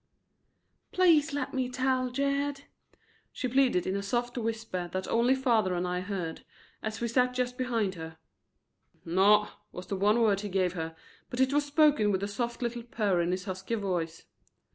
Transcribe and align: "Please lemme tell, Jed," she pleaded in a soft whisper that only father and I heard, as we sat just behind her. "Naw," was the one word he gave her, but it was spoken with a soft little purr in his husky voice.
"Please 0.91 1.31
lemme 1.31 1.69
tell, 1.69 2.09
Jed," 2.09 2.63
she 3.31 3.47
pleaded 3.47 3.85
in 3.85 3.95
a 3.95 4.01
soft 4.01 4.35
whisper 4.35 4.89
that 4.91 5.07
only 5.07 5.35
father 5.35 5.75
and 5.75 5.87
I 5.87 5.99
heard, 5.99 6.43
as 6.81 6.99
we 7.01 7.07
sat 7.07 7.35
just 7.35 7.55
behind 7.55 7.93
her. 7.93 8.17
"Naw," 9.05 9.49
was 9.71 9.85
the 9.85 9.95
one 9.95 10.19
word 10.19 10.39
he 10.39 10.49
gave 10.49 10.73
her, 10.73 10.95
but 11.29 11.39
it 11.39 11.53
was 11.53 11.65
spoken 11.65 12.11
with 12.11 12.23
a 12.23 12.27
soft 12.27 12.63
little 12.63 12.81
purr 12.81 13.21
in 13.21 13.29
his 13.29 13.45
husky 13.45 13.75
voice. 13.75 14.25